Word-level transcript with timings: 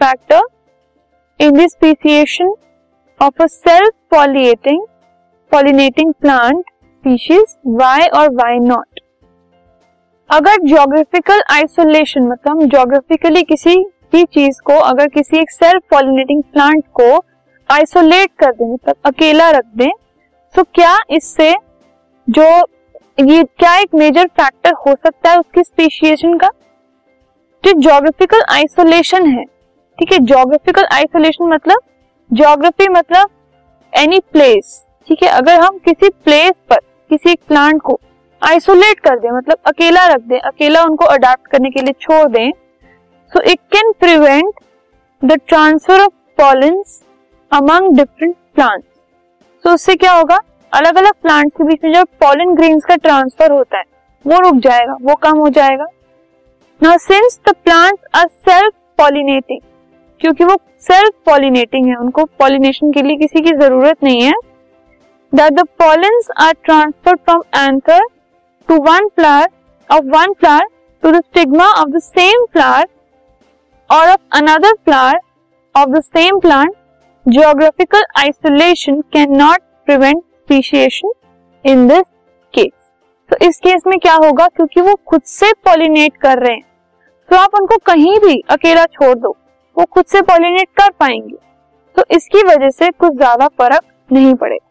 factor 0.00 0.40
in 1.40 1.54
the 1.54 1.68
speciation 1.68 2.54
of 3.20 3.34
a 3.38 3.48
self-pollinating, 3.48 4.80
pollinating 5.52 6.12
plant 6.20 6.64
species? 7.04 7.58
Why 7.62 8.08
or 8.12 8.28
why 8.32 8.56
not? 8.60 8.86
अगर 10.30 10.56
geographical 10.64 11.42
isolation 11.52 12.26
मतलब 12.26 12.62
geographically 12.72 13.42
किसी 13.42 13.74
भी 14.12 14.24
चीज़ 14.24 14.60
को, 14.66 14.72
अगर 14.72 15.08
किसी 15.08 15.38
एक 15.38 15.50
सेल्फ 15.50 15.82
पॉलिनेटिंग 15.90 16.42
प्लांट 16.52 16.84
को 17.00 17.16
आइसोलेट 17.70 18.30
कर 18.38 18.52
दें 18.52 18.66
मतलब 18.66 18.96
अकेला 19.04 19.50
रख 19.50 19.64
दें 19.76 19.90
तो 20.54 20.62
क्या 20.74 20.96
इससे 21.10 21.54
जो, 22.28 22.46
ये 23.20 23.42
क्या 23.58 23.76
एक 23.78 23.94
मेजर 23.94 24.26
फैक्टर 24.40 24.74
हो 24.86 24.94
सकता 25.04 25.30
है 25.30 25.38
उसकी 25.38 25.62
स्पीशिएशन 25.62 26.36
का 26.38 26.50
जो 27.64 27.72
जोग्राफिकल 27.80 28.42
आइसोलेशन 28.54 29.26
है 29.30 29.44
ठीक 30.00 30.12
है 30.12 30.18
जोग्राफिकल 30.18 30.84
आइसोलेशन 30.92 31.48
मतलब 31.48 31.80
जोग्राफी 32.30 32.88
मतलब 32.88 33.30
एनी 33.92 34.20
प्लेस 34.32 34.82
ठीक 35.08 35.22
है, 35.22 35.28
अगर 35.30 35.60
हम 35.60 35.76
किसी 35.78 36.08
प्लेस 36.24 36.52
पर, 36.70 36.78
किसी 37.10 37.30
एक 37.30 37.40
प्लांट 37.48 37.80
को 37.82 37.98
आइसोलेट 38.42 39.00
कर 39.00 39.18
दें 39.18 39.30
मतलब 39.30 39.58
अकेला 39.66 40.06
रख 40.06 40.20
दें, 40.20 40.38
अकेला 40.38 40.84
उनको 40.84 41.04
अडाप्ट 41.06 41.50
करने 41.50 41.70
के 41.70 41.82
लिए 41.82 41.94
छोड़ 42.00 42.26
दें 42.28 42.50
so 43.32 43.42
it 43.42 43.58
can 43.72 43.92
prevent 44.00 44.60
the 45.22 45.38
transfer 45.48 46.00
of 46.00 46.12
pollens 46.38 47.00
among 47.50 47.96
different 47.96 48.34
plant 48.54 48.84
तो 49.64 49.74
उससे 49.74 49.94
क्या 49.96 50.12
होगा? 50.12 50.40
अलग 50.72 50.96
अलग 50.98 51.14
प्लांट्स 51.22 51.56
के 51.56 51.64
बीच 51.64 51.84
में 51.84 51.92
जब 51.92 52.06
पॉलन 52.20 52.54
ग्रेन्स 52.54 52.84
का 52.84 52.96
ट्रांसफ़र 52.96 53.52
होता 53.52 53.78
है, 53.78 53.84
वो 54.24 54.38
रुक 54.40 54.62
जाएगा, 54.62 54.96
वो 55.02 55.14
कम 55.16 55.38
हो 55.38 55.48
जाएगा। 55.50 55.86
Now 56.80 56.98
since 57.00 57.40
the 57.48 57.54
plants 57.54 58.02
are 58.14 58.26
self 58.26 58.72
pollinating 58.98 59.60
क्योंकि 60.20 60.44
वो 60.44 60.56
सेल्फ 60.80 61.12
पॉलिनेटिंग 61.26 61.86
है, 61.86 61.94
उनको 61.96 62.24
पॉलिनेशन 62.38 62.92
के 62.92 63.02
लिए 63.02 63.16
किसी 63.16 63.40
की 63.40 63.52
ज़रूरत 63.58 64.04
नहीं 64.04 64.22
है। 64.22 64.32
That 65.32 65.52
the 65.52 65.66
pollens 65.78 66.28
are 66.38 66.52
transfer 66.64 67.14
from 67.16 67.42
anther 67.56 68.06
to 68.68 68.76
one 68.82 69.08
flower 69.16 69.48
of 69.90 70.04
one 70.06 70.32
flower 70.32 70.66
to 71.02 71.10
the 71.10 71.20
stigma 71.20 71.66
of 71.72 71.88
the 71.88 71.98
same 71.98 72.44
flower 72.52 72.86
और 73.90 74.10
of 74.10 74.20
another 74.32 74.74
flower 74.84 75.20
of 75.74 75.88
the 75.88 76.00
same 76.02 76.38
plant 76.38 76.74
geographical 77.26 78.04
isolation 78.18 79.00
can 79.12 79.36
not 79.36 79.62
prevent 79.86 80.22
speciation 80.22 81.12
in 81.64 81.86
this 81.88 82.04
case 82.54 82.72
तो 83.30 83.46
इस 83.46 83.58
case 83.58 83.82
में 83.86 83.98
क्या 83.98 84.14
होगा? 84.14 84.46
क्योंकि 84.46 84.80
वो 84.80 84.94
खुद 85.06 85.22
से 85.22 85.52
पॉलिनेट 85.64 86.16
कर 86.16 86.38
रहे 86.38 86.54
हैं। 86.54 86.64
तो 87.28 87.36
आप 87.36 87.54
उनको 87.54 87.76
कहीं 87.86 88.18
भी 88.18 88.42
अकेला 88.50 88.84
छोड़ 88.84 89.14
दो। 89.18 89.36
वो 89.76 89.84
खुद 89.84 90.04
से 90.04 90.22
पॉलिनेट 90.22 90.68
कर 90.76 90.90
पाएँगे। 90.90 91.36
तो 91.96 92.04
इसकी 92.10 92.42
वजह 92.42 92.70
से 92.70 92.90
कुछ 92.90 93.16
ज़्यादा 93.16 93.46
फ़र्क 93.48 93.84
नहीं 94.12 94.34
पड़ेगा 94.34 94.66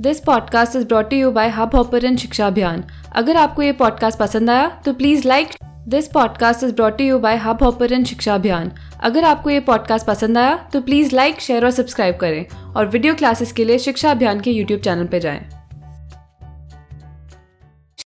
this 0.00 0.20
podcast 0.20 0.76
is 0.76 0.86
brought 0.86 1.12
you 1.12 1.30
by 1.30 1.48
Hubhopper 1.74 2.16
Shiksha 2.16 2.46
Abhiyan 2.46 2.84
अगर 3.16 3.36
आपको 3.36 3.62
ये 3.62 3.72
पॉडकास्ट 3.72 4.18
पसंद 4.18 4.50
आया 4.50 4.68
तो 4.84 4.92
please 4.92 5.26
like 5.28 5.48
this 5.88 6.08
podcast 6.08 6.64
is 6.64 6.74
brought 6.74 7.00
you 7.00 7.18
by 7.18 7.36
Hubhopper 7.62 8.02
Shiksha 8.04 8.34
Abhiyan 8.34 8.70
अगर 9.00 9.24
आपको 9.24 9.50
ये 9.50 9.60
पॉडकास्ट 9.60 10.06
पसंद 10.06 10.38
आया 10.38 10.56
तो 10.72 10.80
प्लीज़ 10.80 11.14
लाइक 11.16 11.40
शेयर 11.40 11.64
और 11.64 11.70
सब्सक्राइब 11.70 12.16
करें। 12.16 12.46
और 12.76 12.86
वीडियो 12.86 13.14
क्लासेस 13.14 13.52
के 13.52 13.64
लिए 13.64 13.78
शिक्षा 13.78 14.10
अभियान 14.10 14.40
के 14.40 14.50
यूट्यूब 14.50 14.80
चैनल 14.80 15.06
पर 15.06 15.18
जाएँ। 15.18 15.61